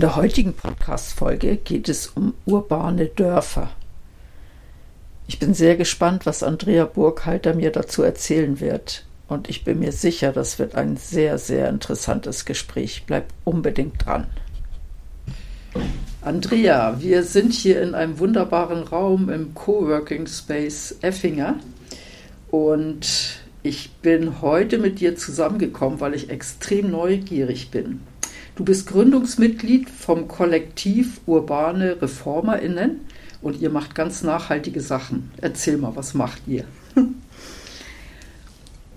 [0.00, 3.70] In der heutigen Podcast-Folge geht es um urbane Dörfer.
[5.28, 9.04] Ich bin sehr gespannt, was Andrea Burghalter mir dazu erzählen wird.
[9.28, 13.04] Und ich bin mir sicher, das wird ein sehr, sehr interessantes Gespräch.
[13.06, 14.26] Bleib unbedingt dran.
[16.22, 21.56] Andrea, wir sind hier in einem wunderbaren Raum im Coworking Space Effinger.
[22.50, 28.00] Und ich bin heute mit dir zusammengekommen, weil ich extrem neugierig bin.
[28.60, 33.00] Du bist Gründungsmitglied vom Kollektiv Urbane ReformerInnen
[33.40, 35.30] und ihr macht ganz nachhaltige Sachen.
[35.38, 36.66] Erzähl mal, was macht ihr?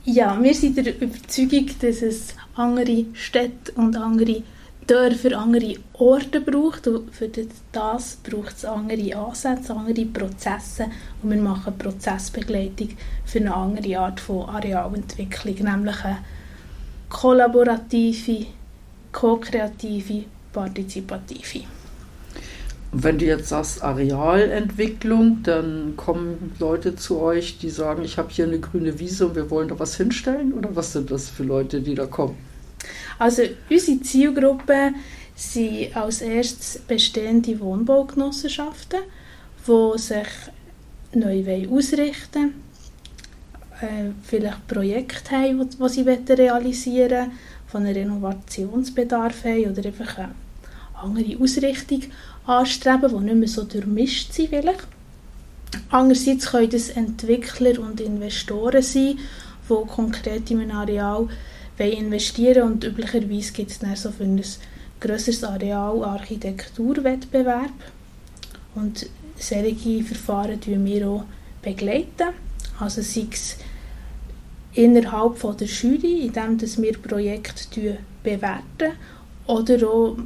[0.03, 4.43] Ja, wir sind der Überzeugung, dass es andere Städte und andere
[4.85, 6.85] Dörfer, andere Orte braucht.
[6.87, 7.29] Und für
[7.71, 10.87] das braucht es andere Ansätze, andere Prozesse.
[11.21, 12.89] Und wir machen Prozessbegleitung
[13.23, 16.17] für eine andere Art von Arealentwicklung, nämlich eine
[17.07, 18.47] kollaborative,
[19.13, 21.65] ko-kreative, partizipative.
[22.91, 28.45] Wenn du jetzt sagst Arealentwicklung, dann kommen Leute zu euch, die sagen, ich habe hier
[28.45, 30.53] eine grüne Wiese und wir wollen da was hinstellen?
[30.53, 32.37] Oder was sind das für Leute, die da kommen?
[33.17, 34.91] Also unsere Zielgruppe
[35.35, 38.99] sind als erstes bestehende Wohnbaugenossenschaften,
[39.67, 40.27] die sich
[41.13, 42.53] neu ausrichten wollen,
[43.81, 46.01] äh, vielleicht Projekte haben, die sie
[46.33, 47.31] realisieren wollen,
[47.73, 50.35] von einem Renovationsbedarf haben oder einfach eine
[50.93, 52.03] andere Ausrichtung
[52.45, 54.87] anstreben, die nicht mehr so durchmischt sind vielleicht.
[55.89, 59.17] Andererseits können das Entwickler und Investoren sein,
[59.67, 61.27] die konkret in ein Areal
[61.79, 64.39] investieren wollen und üblicherweise gibt es dann so für ein
[64.99, 67.73] grösseres Areal Architekturwettbewerb
[68.75, 71.25] und solche Verfahren begleiten wir auch.
[71.63, 72.35] Begleiten.
[72.79, 73.57] Also sei es
[74.75, 78.93] innerhalb von der Jury, indem wir Projekte bewerten
[79.45, 80.17] oder auch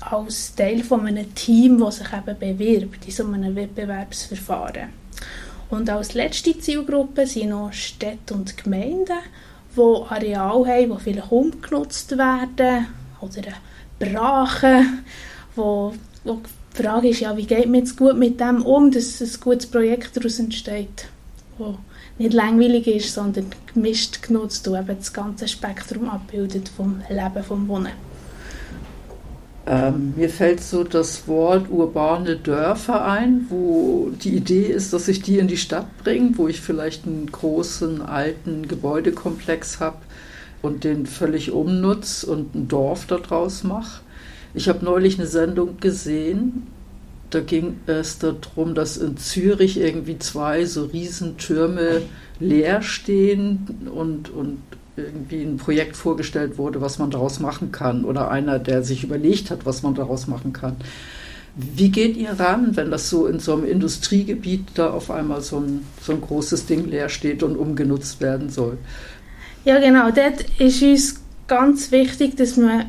[0.00, 4.88] als Teil von einem Team, das sich eben bewirbt in so einem Wettbewerbsverfahren.
[5.70, 9.18] Und als letzte Zielgruppe sind noch Städte und Gemeinden,
[9.76, 12.86] die Areale haben, die vielleicht umgenutzt werden
[13.20, 13.42] oder
[13.98, 14.82] Brache,
[15.54, 15.92] wo,
[16.24, 16.40] wo
[16.74, 19.66] die Frage ist, ja, wie geht man jetzt gut mit dem um, dass ein gutes
[19.66, 21.08] Projekt daraus entsteht,
[21.58, 21.76] wo
[22.18, 27.68] nicht langweilig ist, sondern gemischt genutzt und eben das ganze Spektrum abbildet vom Leben, vom
[27.68, 27.92] Wohnen.
[29.66, 35.20] Ähm, mir fällt so das Wort urbane Dörfer ein, wo die Idee ist, dass ich
[35.20, 39.98] die in die Stadt bringe, wo ich vielleicht einen großen alten Gebäudekomplex habe
[40.62, 44.00] und den völlig umnutze und ein Dorf daraus mache.
[44.54, 46.66] Ich habe neulich eine Sendung gesehen,
[47.30, 52.02] da ging es darum, dass in Zürich irgendwie zwei so Riesentürme
[52.40, 54.58] leer stehen und, und
[54.96, 59.50] irgendwie ein Projekt vorgestellt wurde, was man daraus machen kann oder einer, der sich überlegt
[59.50, 60.76] hat, was man daraus machen kann.
[61.54, 65.58] Wie geht ihr ran, wenn das so in so einem Industriegebiet da auf einmal so
[65.58, 68.78] ein, so ein großes Ding leer steht und umgenutzt werden soll?
[69.64, 70.10] Ja, genau.
[70.10, 72.86] Dort ist uns ganz wichtig, dass man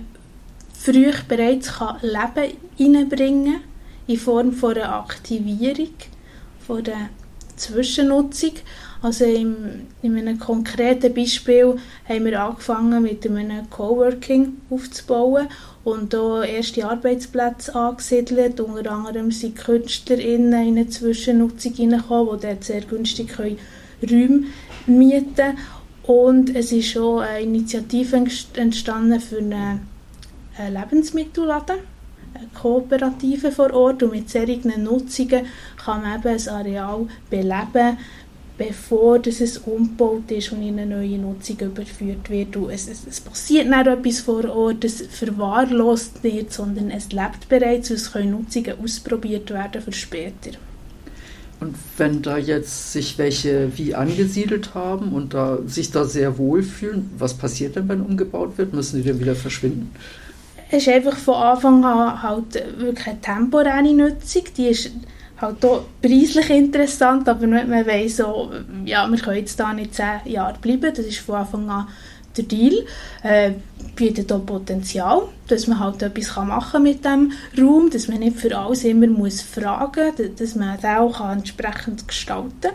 [0.74, 3.62] früh bereits kann Leben reinbringen kann,
[4.10, 5.94] in Form von einer Aktivierung,
[6.66, 7.10] von der
[7.56, 8.54] Zwischennutzung.
[9.04, 9.56] Also im,
[10.02, 11.76] in einem konkreten Beispiel
[12.08, 15.48] haben wir angefangen mit einem Coworking aufzubauen
[15.84, 18.60] und da erste Arbeitsplätze angesiedelt.
[18.60, 24.46] Unter anderem sind KünstlerInnen in eine Zwischennutzung hineingekommen, die dort sehr günstig Räume
[24.88, 25.58] mieten können.
[26.04, 29.88] Und es ist schon eine Initiative entstanden für einen
[30.58, 31.99] Lebensmittelladen
[32.54, 35.46] Kooperative vor Ort und mit solchen Nutzungen
[35.78, 37.98] kann man eben ein Areal beleben,
[38.58, 42.56] bevor es umgebaut ist und in eine neue Nutzung überführt wird.
[42.72, 47.90] Es, es, es passiert nicht etwas vor Ort, das verwahrlost wird, sondern es lebt bereits
[47.90, 50.52] und es können Nutzungen ausprobiert werden für später.
[51.62, 57.10] Und wenn da jetzt sich welche wie angesiedelt haben und da, sich da sehr wohlfühlen,
[57.18, 58.74] was passiert denn, wenn umgebaut wird?
[58.74, 59.92] Müssen die dann wieder verschwinden?
[60.72, 64.44] Es ist einfach von Anfang an halt wirklich eine temporäre Nutzung.
[64.56, 64.92] Die ist
[65.42, 68.52] halt auch preislich interessant, aber man, weiss so,
[68.86, 71.88] ja, wir können jetzt da nicht zehn Jahre bleiben, das ist von Anfang an
[72.38, 72.86] der Deal,
[73.24, 73.54] äh,
[73.96, 78.56] bietet auch Potenzial, dass man halt etwas machen mit dem Raum, dass man nicht für
[78.56, 82.74] alles immer muss fragen muss, dass man das auch entsprechend gestalten kann.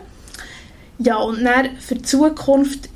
[0.97, 2.89] Ja, und dann für die Zukunft,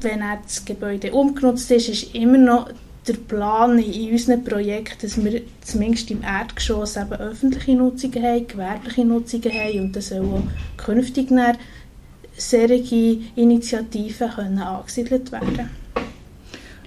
[0.00, 2.70] wenn das Gebäude umgenutzt ist, ist immer noch
[3.06, 9.04] der Plan in unseren Projekten, dass wir zumindest im Erdgeschoss eben öffentliche Nutzungen haben, gewerbliche
[9.04, 10.42] Nutzungen haben und das soll auch
[10.76, 11.30] künftig
[12.36, 15.70] solche Initiativen können angesiedelt werden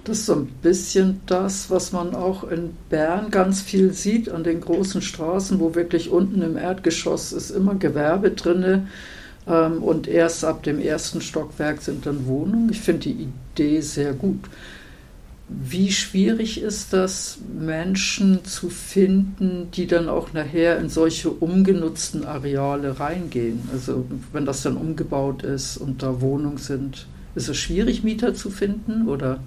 [0.04, 4.44] Das ist so ein bisschen das, was man auch in Bern ganz viel sieht, an
[4.44, 8.88] den großen Straßen, wo wirklich unten im Erdgeschoss ist immer Gewerbe drin
[9.46, 12.70] ähm, und erst ab dem ersten Stockwerk sind dann Wohnungen.
[12.70, 14.40] Ich finde die Idee sehr gut.
[15.48, 22.98] Wie schwierig ist das, Menschen zu finden, die dann auch nachher in solche umgenutzten Areale
[22.98, 23.60] reingehen?
[23.72, 27.06] Also wenn das dann umgebaut ist und da Wohnungen sind,
[27.36, 29.38] ist es schwierig, Mieter zu finden oder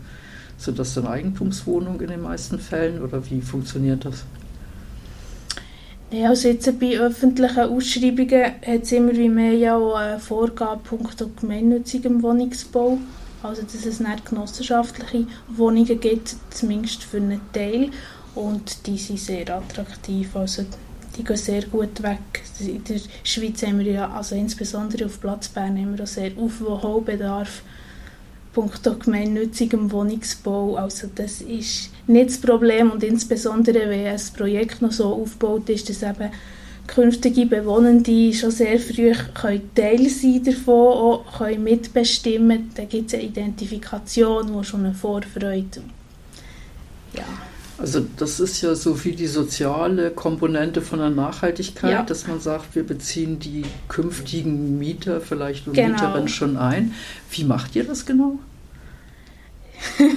[0.57, 4.23] sind das dann Eigentumswohnungen in den meisten Fällen oder wie funktioniert das?
[6.11, 10.81] Ja, also jetzt bei öffentlichen Ausschreibungen hat es immer wie mehr ja auch eine Vorgabe
[10.83, 12.97] punkto gemeinnützigem Wohnungsbau.
[13.41, 17.91] Also dass es nicht genossenschaftliche Wohnungen gibt, zumindest für einen Teil.
[18.35, 20.35] Und die sind sehr attraktiv.
[20.35, 20.65] Also
[21.17, 22.19] die gehen sehr gut weg.
[22.59, 26.31] In der Schweiz haben wir ja, also insbesondere auf Platz Bern, haben wir auch sehr
[26.35, 27.63] hohen Bedarf
[28.53, 30.75] punkto gemeinnützigem Wohnungsbau.
[30.75, 35.89] Also das ist nicht das Problem und insbesondere, wenn ein Projekt noch so aufgebaut ist,
[35.89, 36.31] dass eben
[36.89, 42.71] künftige Bewohnende schon sehr früh können Teil sein davon, auch können mitbestimmen.
[42.75, 45.81] Da gibt es eine Identifikation, die schon eine Vorfreude.
[47.13, 47.23] Ja.
[47.77, 52.03] Also das ist ja so wie die soziale Komponente von der Nachhaltigkeit, ja.
[52.03, 55.93] dass man sagt, wir beziehen die künftigen Mieter vielleicht und genau.
[55.93, 56.93] Mieterinnen schon ein.
[57.31, 58.39] Wie macht ihr das genau?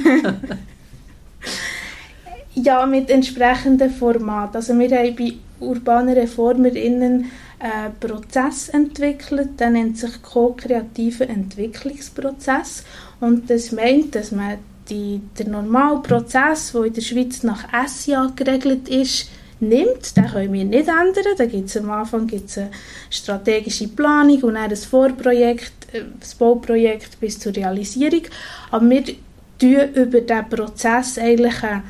[2.54, 4.56] ja, mit entsprechenden Format.
[4.56, 12.84] Also wir haben bei urbanen ReformerInnen einen Prozess entwickelt, der nennt sich ko-kreativer Entwicklungsprozess
[13.20, 14.58] und das meint, dass man
[14.90, 19.28] die, der normale Prozess, der in der Schweiz nach SIA geregelt ist,
[19.60, 21.34] nimmt, den können wir nicht ändern.
[21.38, 22.70] Da gibt es am Anfang gibt's eine
[23.08, 28.22] strategische Planung und dann ein Vorprojekt, äh, das Bauprojekt bis zur Realisierung.
[28.70, 31.82] Aber wir tun über diesen Prozess eigentlich eine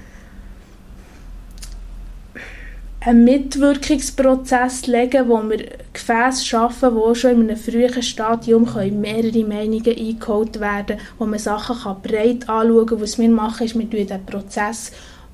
[3.05, 8.69] einen Mitwirkungsprozess legen, wo wir Gefäße schaffen, wo schon in einem frühen Stadium
[9.01, 13.01] mehrere Meinungen eingeholt werden wo man Sachen kann breit anschauen kann.
[13.01, 14.93] Was wir machen, ist, wir den Prozess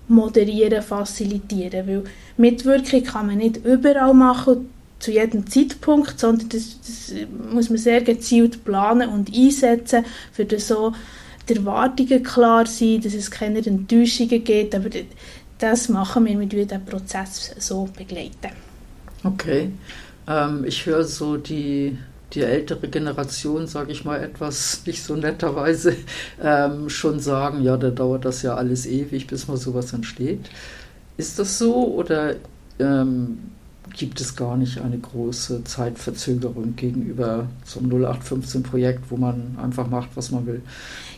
[0.08, 1.86] moderieren, facilitieren.
[1.86, 2.04] Weil
[2.38, 7.12] Mitwirkung kann man nicht überall machen, zu jedem Zeitpunkt, sondern das, das
[7.52, 10.92] muss man sehr gezielt planen und einsetzen, für das so
[11.48, 14.88] die Erwartungen klar sind, dass es keine Enttäuschungen gibt, aber
[15.58, 18.54] das machen wir, wir den Prozess so begleiten.
[19.24, 19.70] Okay.
[20.26, 21.98] Ähm, ich höre so die,
[22.32, 25.96] die ältere Generation, sage ich mal etwas nicht so netterweise,
[26.42, 30.50] ähm, schon sagen, ja, da dauert das ja alles ewig, bis mal sowas entsteht.
[31.16, 32.36] Ist das so oder
[32.78, 33.38] ähm,
[33.96, 40.30] gibt es gar nicht eine große Zeitverzögerung gegenüber zum 0815-Projekt, wo man einfach macht, was
[40.30, 40.62] man will?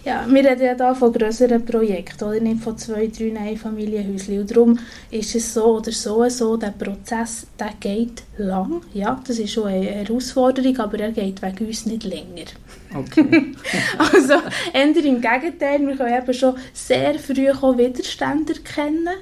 [0.05, 4.41] Ja, wir reden ja hier von größeren Projekten, oder nicht von zwei, drei Einfamilienhäuschen.
[4.41, 4.79] Und darum
[5.11, 8.81] ist es so oder so, so der Prozess der geht lang.
[8.95, 12.47] Ja, das ist schon eine Herausforderung, aber er geht wegen uns nicht länger.
[12.95, 13.53] Okay.
[13.99, 14.35] also,
[14.73, 19.17] eher im Gegenteil, wir können eben schon sehr früh Widerstände erkennen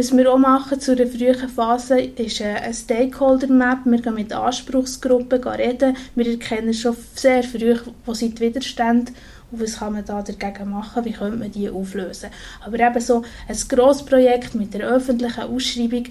[0.00, 3.80] was wir auch machen zu der frühen Phase ist ein Stakeholder-Map.
[3.84, 5.94] Wir gehen mit Anspruchsgruppen reden.
[6.14, 7.76] Wir erkennen schon sehr früh,
[8.06, 9.12] wo sind die Widerstände
[9.50, 12.30] und was kann man da dagegen machen, wie könnte man die auflösen.
[12.64, 16.06] Aber eben so ein Grossprojekt mit der öffentlichen Ausschreibung,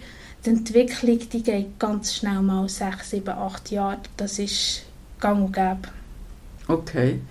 [0.46, 3.98] die Entwicklung, die geht ganz schnell mal sechs, sieben, acht Jahre.
[4.18, 4.84] Das ist
[5.20, 5.90] gang und gäbe.
[6.68, 7.22] Okay.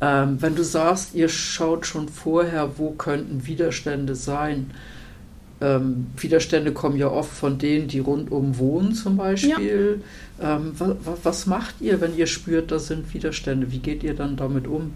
[0.00, 4.70] Ähm, wenn du sagst, ihr schaut schon vorher, wo könnten Widerstände sein,
[5.60, 10.02] ähm, Widerstände kommen ja oft von denen, die rundum wohnen zum Beispiel.
[10.40, 10.56] Ja.
[10.56, 13.72] Ähm, was, was macht ihr, wenn ihr spürt, da sind Widerstände?
[13.72, 14.92] Wie geht ihr dann damit um?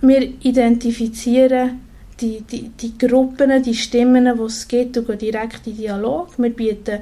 [0.00, 1.80] Wir identifizieren
[2.20, 6.36] die, die, die Gruppen, die Stimmen, die es gibt, und gehen direkt in Dialog.
[6.38, 7.00] Wir bieten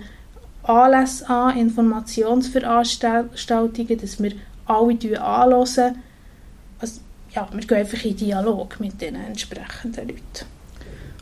[0.64, 4.32] Anlässe an, Informationsveranstaltungen, dass wir
[4.66, 6.02] alle anhören.
[6.80, 7.00] Also,
[7.34, 10.57] ja, wir gehen einfach in Dialog mit den entsprechenden Leuten.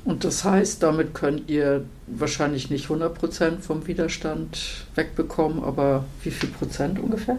[0.06, 6.48] Und das heißt, damit könnt ihr wahrscheinlich nicht 100% vom Widerstand wegbekommen, aber wie viel
[6.48, 7.36] Prozent ungefähr?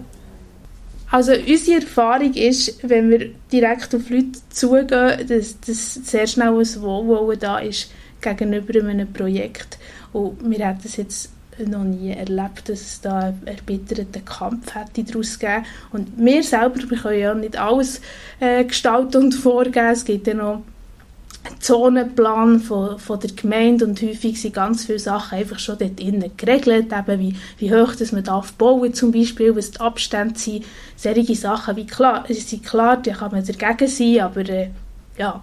[1.10, 6.82] Also unsere Erfahrung ist, wenn wir direkt auf Leute zugehen, dass, dass sehr schnell ein
[6.82, 9.78] Wohlwollen da ist gegenüber einem Projekt.
[10.12, 11.32] Und wir haben das jetzt
[11.66, 15.66] noch nie erlebt, dass es da einen erbitterten Kampf hätte daraus gegeben.
[15.94, 18.02] Und wir selber, wir können ja nicht alles
[18.42, 19.88] äh, gestalten und vorgeben.
[19.88, 20.64] Es gibt ja noch
[21.60, 26.32] Zonenplan von, von der Gemeinde und häufig sind ganz viele Sachen einfach schon dort innen
[26.38, 30.66] geregelt, eben wie, wie hoch das man darf bauen zum Beispiel, was die Abstände sind,
[30.96, 34.70] solche Sachen, wie klar, sind klar, da kann man dagegen sein, aber äh,
[35.18, 35.42] ja,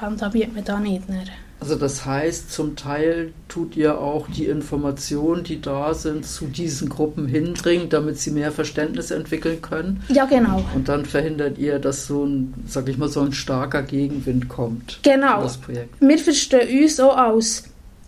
[0.00, 1.08] handhabiert man da nicht.
[1.08, 1.24] Mehr.
[1.60, 6.88] Also das heißt, zum Teil tut ihr auch die Informationen, die da sind, zu diesen
[6.88, 10.02] Gruppen hinbringen, damit sie mehr Verständnis entwickeln können.
[10.08, 10.64] Ja, genau.
[10.74, 15.00] Und dann verhindert ihr, dass so ein, sag ich mal, so ein starker Gegenwind kommt.
[15.02, 15.42] Genau.
[15.42, 16.00] Das Projekt.
[16.00, 17.64] Wir verstehen uns auch als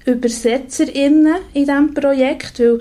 [0.06, 2.78] ÜbersetzerInnen in diesem Projekt, weil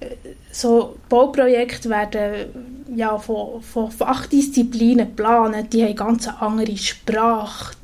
[0.00, 0.06] äh,
[0.50, 7.74] so Bauprojekte werden ja von, von Fachdisziplinen geplant, die haben ganz eine andere Sprache,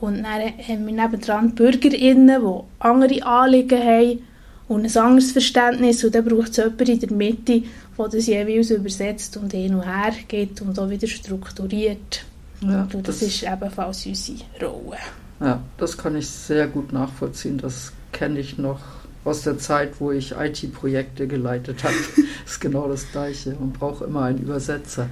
[0.00, 4.22] und dann haben wir nebendran BürgerInnen, die andere Anliegen haben
[4.68, 6.04] und ein anderes Verständnis.
[6.04, 7.62] Und dann braucht es jemanden in der Mitte,
[7.98, 12.24] der das jeweils übersetzt und hin und her geht und auch wieder strukturiert.
[12.60, 14.98] Ja, und das, das ist ebenfalls unsere Rolle.
[15.40, 17.58] Ja, das kann ich sehr gut nachvollziehen.
[17.58, 18.80] Das kenne ich noch
[19.24, 21.94] aus der Zeit, wo ich IT-Projekte geleitet habe.
[22.44, 23.56] das ist genau das Gleiche.
[23.58, 25.08] Man braucht immer einen Übersetzer.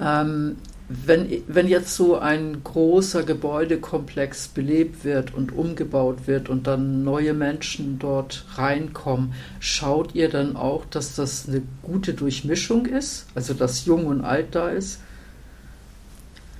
[0.00, 0.56] Ähm,
[0.88, 7.34] wenn, wenn jetzt so ein großer Gebäudekomplex belebt wird und umgebaut wird und dann neue
[7.34, 13.26] Menschen dort reinkommen, schaut ihr dann auch, dass das eine gute Durchmischung ist?
[13.34, 15.00] Also dass Jung und Alt da ist?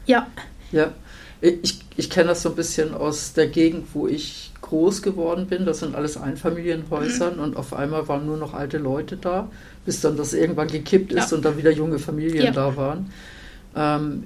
[0.06, 0.26] Ja.
[0.72, 0.92] Ja.
[1.40, 5.66] Ich, ich kenne das so ein bisschen aus der Gegend, wo ich groß geworden bin.
[5.66, 9.50] Das sind alles Einfamilienhäusern und auf einmal waren nur noch alte Leute da,
[9.84, 11.36] bis dann das irgendwann gekippt ist ja.
[11.36, 12.50] und dann wieder junge Familien ja.
[12.50, 13.12] da waren.
[13.76, 14.24] Ähm,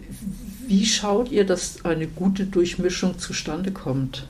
[0.69, 4.26] wie schaut ihr, dass eine gute Durchmischung zustande kommt?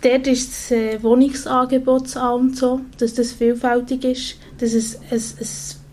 [0.00, 5.48] Dort ist das äh, Wohnungsangebot so, dass das vielfältig ist, dass es ein, ein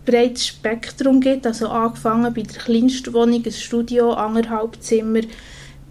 [0.06, 5.22] breites Spektrum gibt, also angefangen bei der kleinsten Wohnung, ein Studio, anderthalb Zimmer,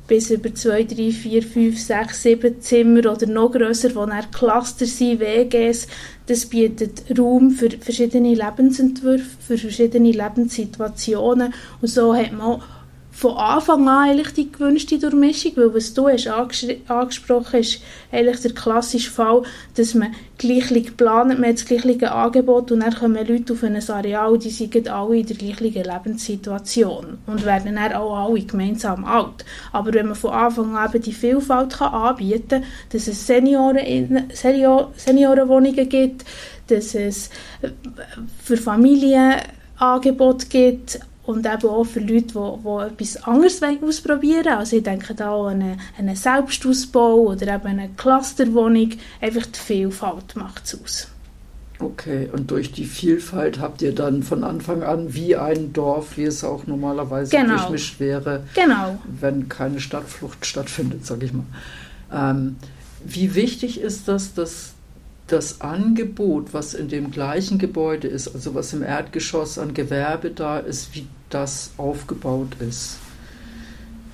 [0.07, 4.85] bis über zwei, drei, vier, fünf, sechs, sieben Zimmer oder noch grösser, wo dann Cluster
[4.85, 5.87] sind, WGs.
[6.27, 11.53] Das bietet Raum für verschiedene Lebensentwürfe, für verschiedene Lebenssituationen.
[11.81, 12.61] Und so hat man
[13.15, 17.81] von Anfang an eigentlich die gewünschte Durchmischung, weil was du hast angesprochen ist
[18.11, 19.43] eigentlich der klassische Fall,
[19.75, 23.81] dass man gleich plant, man hat das gleiche Angebot und dann kommen Leute auf ein
[23.89, 29.45] Areal, die sind alle in der gleichen Lebenssituation und werden dann auch alle gemeinsam alt.
[29.71, 34.27] Aber wenn man von Anfang an eben die Vielfalt kann anbieten kann, dass es Senioren,
[34.33, 36.25] Senior, Seniorenwohnungen gibt,
[36.67, 37.29] dass es
[38.43, 39.35] für Familien
[39.77, 44.57] Angebote gibt, und eben auch für Leute, die, die etwas anderes ausprobieren wollen.
[44.57, 48.91] Also ich denke da an einen, einen Selbstausbau oder eben eine Clusterwohnung.
[49.21, 51.07] Einfach die Vielfalt macht es aus.
[51.79, 56.23] Okay, und durch die Vielfalt habt ihr dann von Anfang an wie ein Dorf, wie
[56.23, 57.57] es auch normalerweise genau.
[57.57, 58.97] durchmischt wäre, genau.
[59.19, 61.43] wenn keine Stadtflucht stattfindet, sage ich mal.
[62.13, 62.55] Ähm,
[63.03, 64.74] wie wichtig ist das, dass
[65.27, 70.59] das Angebot, was in dem gleichen Gebäude ist, also was im Erdgeschoss an Gewerbe da
[70.59, 72.97] ist, wie das aufgebaut ist.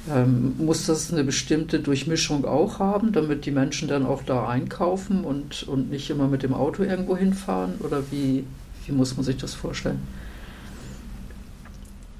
[0.09, 5.23] Ähm, muss das eine bestimmte Durchmischung auch haben, damit die Menschen dann auch da einkaufen
[5.23, 7.75] und, und nicht immer mit dem Auto irgendwo hinfahren?
[7.81, 8.45] Oder wie,
[8.85, 9.99] wie muss man sich das vorstellen?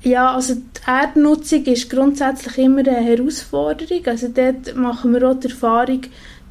[0.04, 4.06] Ja, also die Erdnutzung ist grundsätzlich immer eine Herausforderung.
[4.06, 6.02] Also dort machen wir auch die Erfahrung,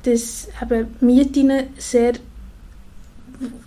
[0.04, 2.14] dass eben Mieten sehr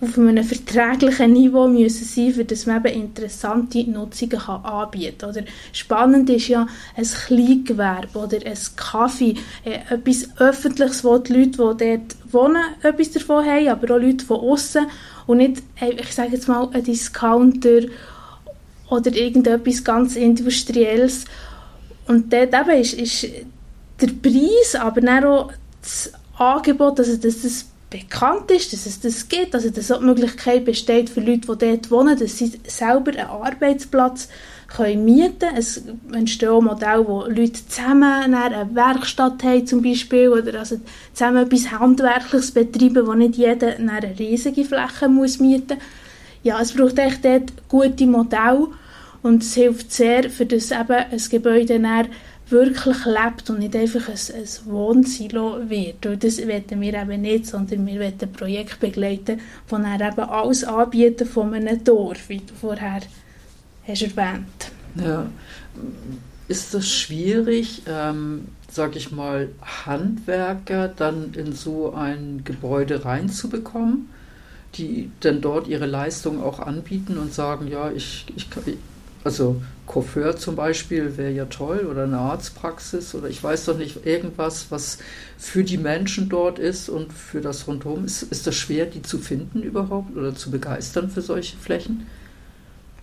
[0.01, 5.45] auf einem verträglichen Niveau müssen sein, für dass man eben interessante Nutzungen kann anbieten kann.
[5.71, 11.57] Spannend ist ja ein Kleingewerbe oder ein Kaffee, äh, etwas Öffentliches, wo die Leute, die
[11.57, 14.85] dort wohnen, etwas davon haben, aber auch Leute von außen
[15.25, 17.81] und nicht, äh, ich sage jetzt mal, ein Discounter
[18.89, 21.25] oder irgendetwas ganz Industrielles.
[22.07, 23.27] Und dort eben ist, ist
[23.99, 25.51] der Preis, aber auch
[25.81, 30.65] das Angebot, also dass das bekannt ist, dass es das gibt, also dass die Möglichkeit
[30.65, 34.29] besteht für Leute, die dort wohnen, dass sie selber einen Arbeitsplatz
[34.67, 35.57] können mieten können.
[35.57, 40.79] Es entstehen auch Modelle, wo Leute zusammen eine Werkstatt haben zum Beispiel oder also
[41.13, 45.83] zusammen etwas Handwerkliches betreiben, wo nicht jeder eine riesige Fläche muss mieten muss.
[46.41, 48.69] Ja, es braucht echt dort gute Modelle
[49.21, 51.79] und es hilft sehr, für das eben ein Gebäude
[52.49, 56.05] wirklich lebt und nicht einfach ein, ein Wohnsilo wird.
[56.05, 60.29] Und das wollen wir eben nicht, sondern wir wollen ein Projekt begleiten, das dann eben
[60.29, 63.01] alles anbieten von einem Dorf, wie du vorher
[63.87, 64.71] hast erwähnt.
[64.95, 65.27] Ja.
[66.47, 69.49] Ist das schwierig, ähm, sag ich mal,
[69.85, 74.09] Handwerker dann in so ein Gebäude reinzubekommen,
[74.75, 78.47] die dann dort ihre Leistung auch anbieten und sagen, ja, ich, ich,
[79.23, 84.05] also Coiffeur zum Beispiel wäre ja toll oder eine Arztpraxis oder ich weiß doch nicht,
[84.05, 84.97] irgendwas, was
[85.37, 88.05] für die Menschen dort ist und für das Rundherum.
[88.05, 92.05] Ist, ist das schwer, die zu finden überhaupt oder zu begeistern für solche Flächen?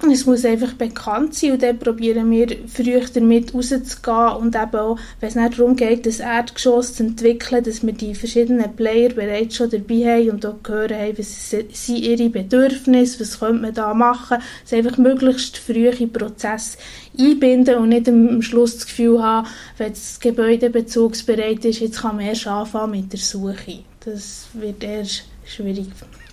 [0.09, 4.99] Es muss einfach bekannt sein und dann probieren wir früher damit rauszugehen und eben auch,
[5.21, 9.57] wenn es nicht darum geht, das Erdgeschoss zu entwickeln, dass wir die verschiedenen Player bereits
[9.57, 13.93] schon dabei haben und auch hören haben, was sind ihre Bedürfnisse, was könnte man da
[13.93, 16.79] machen, es einfach möglichst früh in Prozess
[17.19, 22.17] einbinden und nicht am Schluss das Gefühl haben, wenn das Gebäude bezugsbereit ist, jetzt kann
[22.17, 23.85] man erst anfangen mit der Suche.
[24.05, 25.05] Das wird eher
[25.45, 25.89] schwierig.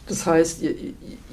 [0.07, 0.73] Das heißt, ihr,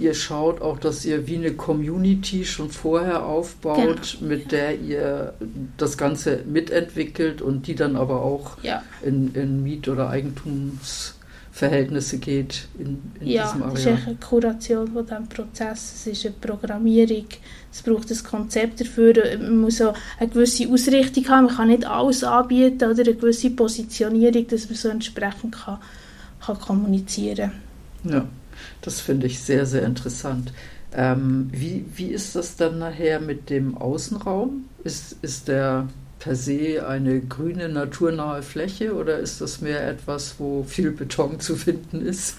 [0.00, 4.28] ihr schaut auch, dass ihr wie eine Community schon vorher aufbaut, genau.
[4.28, 5.34] mit der ihr
[5.76, 8.82] das Ganze mitentwickelt und die dann aber auch ja.
[9.02, 13.80] in, in Miet- oder Eigentumsverhältnisse geht in, in ja, diesem Areal.
[13.80, 17.26] Ja, es ist eine Kuration von diesem Prozess, es ist eine Programmierung,
[17.72, 21.86] es braucht ein Konzept dafür, man muss auch eine gewisse Ausrichtung haben, man kann nicht
[21.86, 25.78] alles anbieten oder eine gewisse Positionierung, dass man so entsprechend kann,
[26.46, 27.52] kann kommunizieren
[28.02, 28.12] kann.
[28.12, 28.28] Ja.
[28.82, 30.52] Das finde ich sehr, sehr interessant.
[30.92, 34.64] Ähm, wie, wie ist das dann nachher mit dem Außenraum?
[34.84, 35.88] Ist, ist der
[36.20, 41.56] per se eine grüne, naturnahe Fläche oder ist das mehr etwas, wo viel Beton zu
[41.56, 42.36] finden ist?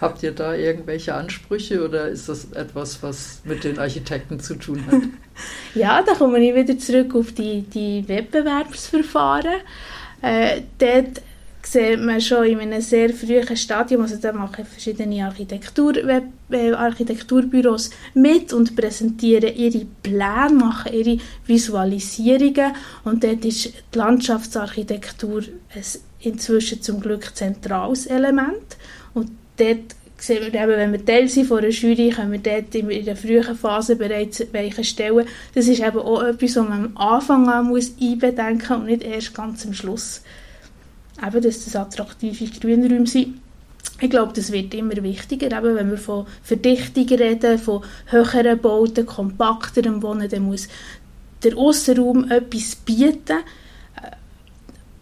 [0.00, 4.84] Habt ihr da irgendwelche Ansprüche oder ist das etwas, was mit den Architekten zu tun
[4.86, 5.02] hat?
[5.74, 9.62] Ja, da komme ich wieder zurück auf die, die Wettbewerbsverfahren.
[10.20, 11.22] Äh, dort
[11.64, 17.90] sieht man schon in einem sehr frühen Stadium, also da machen verschiedene Architektur, äh, Architekturbüros
[18.14, 22.72] mit und präsentieren ihre Pläne, machen ihre Visualisierungen.
[23.04, 25.42] Und dort ist die Landschaftsarchitektur
[26.20, 28.76] inzwischen zum Glück zentrales Element.
[29.14, 33.04] Und dort sehen wir wenn wir Teil sind von einer Jury, können wir dort in
[33.04, 35.26] der frühen Phase bereits welche stellen.
[35.54, 39.34] Das ist eben auch etwas, was man am Anfang an muss einbedenken und nicht erst
[39.34, 40.22] ganz am Schluss
[41.20, 43.40] eben, dass das attraktive Grünräume sind.
[44.00, 49.06] Ich glaube, das wird immer wichtiger, eben, wenn wir von Verdichtung reden, von höheren Bauten,
[49.06, 50.68] kompakterem Wohnen, dann muss
[51.42, 53.38] der Aussenraum etwas bieten,
[53.96, 54.10] äh,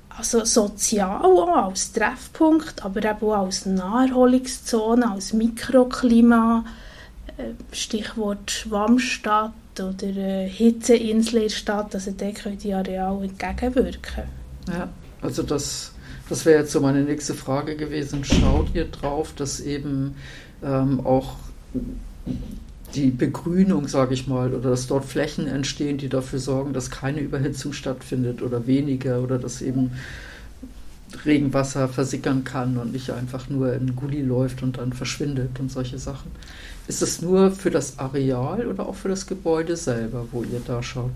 [0.09, 6.65] also sozial auch als Treffpunkt, aber eben auch als Naherholungszone, als Mikroklima,
[7.37, 14.25] äh, Stichwort Schwammstadt oder äh, Hitzeinsel in der Stadt, also da können die Areale entgegenwirken.
[14.69, 14.89] Ja,
[15.23, 15.93] also das
[16.31, 18.25] das wäre jetzt so meine nächste Frage gewesen.
[18.25, 20.15] Schaut ihr drauf, dass eben
[20.63, 21.35] ähm, auch
[22.95, 27.21] die Begrünung, sage ich mal, oder dass dort Flächen entstehen, die dafür sorgen, dass keine
[27.21, 29.91] Überhitzung stattfindet oder weniger oder dass eben
[31.27, 35.99] Regenwasser versickern kann und nicht einfach nur in Gully läuft und dann verschwindet und solche
[35.99, 36.31] Sachen.
[36.87, 40.81] Ist das nur für das Areal oder auch für das Gebäude selber, wo ihr da
[40.81, 41.13] schaut?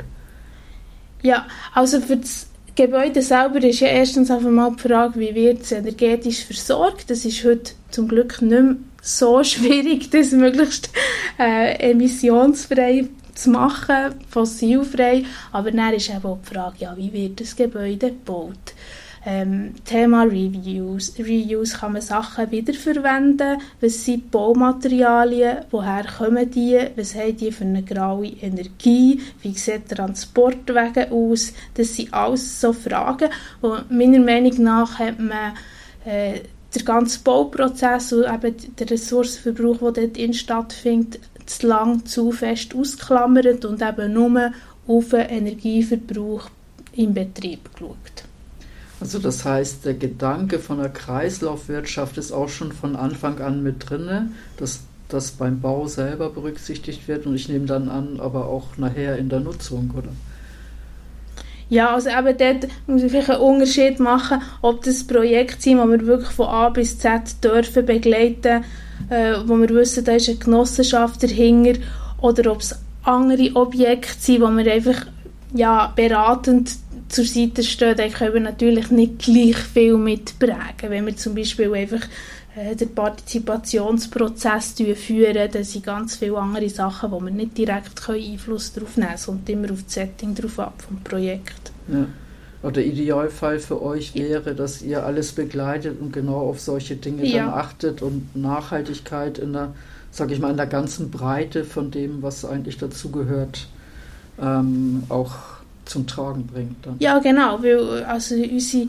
[1.22, 5.62] Ja, also für das Gebäude selber ist ja erstens einfach mal die Frage, wie wird
[5.62, 7.08] es energetisch versorgt.
[7.08, 10.90] Das ist heute zum Glück nicht mehr so schwierig, das möglichst
[11.38, 15.24] äh, emissionsfrei zu machen, fossilfrei.
[15.52, 18.74] Aber dann ist eben auch die Frage, ja, wie wird das Gebäude gebaut?
[19.26, 21.14] Ähm, Thema Reviews.
[21.18, 23.58] Reuse kann man Sachen wiederverwenden.
[23.80, 25.64] Was sind Baumaterialien?
[25.70, 26.78] Woher kommen die?
[26.96, 29.22] Was haben die für eine graue Energie?
[29.40, 31.54] Wie sieht Transportwege aus?
[31.72, 33.30] Das sind alles so Fragen.
[33.62, 35.54] Und meiner Meinung nach hat man
[36.04, 36.40] äh,
[36.74, 43.64] der ganze Bauprozess und eben der Ressourcenverbrauch, der dort stattfindet, zu lang, zu fest ausklammert
[43.64, 44.52] und eben nur
[44.86, 46.50] auf den Energieverbrauch
[46.96, 48.24] im Betrieb geschaut.
[49.04, 53.90] Also das heißt, der Gedanke von der Kreislaufwirtschaft ist auch schon von Anfang an mit
[53.90, 58.78] drin, dass das beim Bau selber berücksichtigt wird und ich nehme dann an, aber auch
[58.78, 60.08] nachher in der Nutzung, oder?
[61.68, 65.84] Ja, also eben dort muss ich vielleicht einen Unterschied machen, ob das Projekt sind, wo
[65.86, 68.64] wir wirklich von A bis Z dürfen begleiten,
[69.10, 71.78] äh, wo wir wissen, da ist eine Genossenschaft dahinter,
[72.22, 75.04] oder ob es andere Objekte sind, wo wir einfach
[75.52, 76.70] ja, beratend
[77.14, 80.88] zur Seite stehen, dann können wir natürlich nicht gleich viel mitprägen.
[80.90, 82.02] Wenn wir zum Beispiel einfach
[82.56, 88.72] äh, den Partizipationsprozess führen, dann sind ganz viele andere Sachen, wo wir nicht direkt Einfluss
[88.72, 89.14] darauf nehmen können.
[89.16, 91.72] Es kommt immer auf das Setting drauf ab vom Projekt.
[91.88, 92.06] Ja.
[92.62, 97.44] oder Idealfall für euch wäre, dass ihr alles begleitet und genau auf solche Dinge Ja.
[97.44, 99.74] dann achtet und Nachhaltigkeit in der,
[100.10, 103.68] sag ich mal, in der ganzen Breite von dem, was eigentlich dazugehört,
[104.40, 105.34] ähm, auch
[105.84, 106.84] zum Tragen bringt.
[106.84, 106.96] Dann.
[106.98, 108.88] Ja, genau, weil also unsere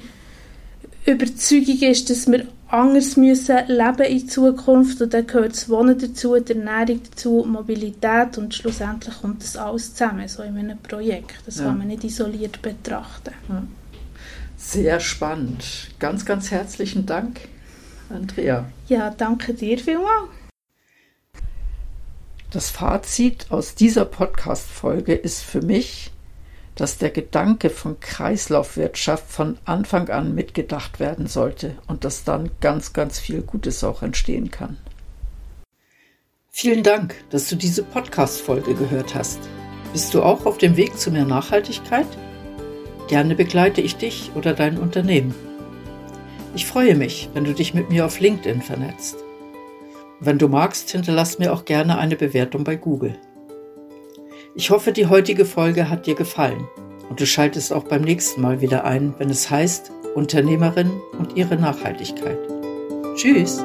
[1.06, 6.36] Überzeugung ist, dass wir anders müssen leben in Zukunft und dann gehört das Wohnen dazu,
[6.40, 11.36] die Ernährung dazu, Mobilität und schlussendlich kommt das alles zusammen, so in einem Projekt.
[11.46, 11.66] Das Ja.
[11.66, 13.34] kann man nicht isoliert betrachten.
[14.58, 15.64] Sehr spannend.
[16.00, 17.42] Ganz, ganz herzlichen Dank,
[18.10, 18.66] Andrea.
[18.88, 20.30] Ja, danke dir vielmals.
[22.52, 26.12] Das Fazit aus dieser Podcast-Folge ist für mich,
[26.76, 32.94] dass der Gedanke von Kreislaufwirtschaft von Anfang an mitgedacht werden sollte und dass dann ganz,
[32.94, 34.78] ganz viel Gutes auch entstehen kann.
[36.52, 39.40] Vielen Dank, dass du diese Podcast-Folge gehört hast.
[39.92, 42.08] Bist du auch auf dem Weg zu mehr Nachhaltigkeit?
[43.08, 45.36] Gerne begleite ich dich oder dein Unternehmen.
[46.56, 49.18] Ich freue mich, wenn du dich mit mir auf LinkedIn vernetzt.
[50.22, 53.18] Wenn du magst, hinterlass mir auch gerne eine Bewertung bei Google.
[54.58, 56.66] Ich hoffe, die heutige Folge hat dir gefallen
[57.10, 61.58] und du schaltest auch beim nächsten Mal wieder ein, wenn es heißt Unternehmerin und ihre
[61.58, 62.40] Nachhaltigkeit.
[63.16, 63.62] Tschüss!